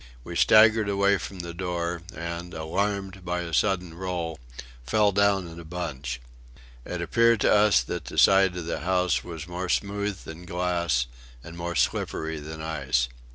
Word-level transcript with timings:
We 0.23 0.35
staggered 0.35 0.89
away 0.89 1.19
from 1.19 1.41
the 1.41 1.53
door, 1.53 2.01
and, 2.17 2.55
alarmed 2.55 3.23
by 3.23 3.41
a 3.41 3.53
sudden 3.53 3.93
roll, 3.93 4.39
fell 4.83 5.11
down 5.11 5.45
in 5.47 5.59
a 5.59 5.63
bunch. 5.63 6.19
It 6.85 7.03
appeared 7.03 7.39
to 7.41 7.53
us 7.53 7.83
that 7.83 8.05
the 8.05 8.17
side 8.17 8.57
of 8.57 8.65
the 8.65 8.79
house 8.79 9.23
was 9.23 9.47
more 9.47 9.69
smooth 9.69 10.21
than 10.23 10.47
glass 10.47 11.05
and 11.43 11.55
more 11.55 11.75
slippery 11.75 12.39
than 12.39 12.63
ice. 12.63 13.09